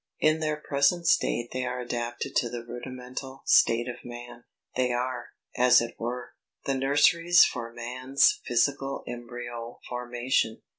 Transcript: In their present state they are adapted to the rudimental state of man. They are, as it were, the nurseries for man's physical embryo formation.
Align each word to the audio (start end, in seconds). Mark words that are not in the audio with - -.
In 0.19 0.39
their 0.39 0.55
present 0.55 1.05
state 1.05 1.51
they 1.53 1.63
are 1.63 1.79
adapted 1.79 2.35
to 2.37 2.49
the 2.49 2.65
rudimental 2.65 3.43
state 3.45 3.87
of 3.87 4.03
man. 4.03 4.45
They 4.75 4.91
are, 4.91 5.29
as 5.55 5.79
it 5.79 5.93
were, 5.99 6.33
the 6.65 6.73
nurseries 6.73 7.45
for 7.45 7.71
man's 7.71 8.39
physical 8.43 9.03
embryo 9.07 9.77
formation. 9.87 10.63